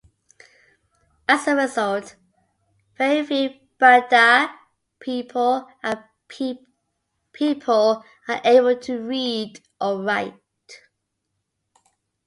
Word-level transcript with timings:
As 1.29 1.47
a 1.47 1.55
result, 1.55 2.15
very 2.97 3.23
few 3.23 3.51
Baduy 3.79 4.51
people 4.99 5.63
are 5.83 6.09
able 8.43 8.77
to 8.79 8.97
read 8.99 9.59
or 9.79 10.01
write. 10.01 10.39